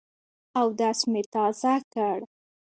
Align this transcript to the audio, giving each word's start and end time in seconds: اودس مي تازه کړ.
اودس 0.59 0.99
مي 1.11 1.21
تازه 1.33 1.75
کړ. 1.93 2.19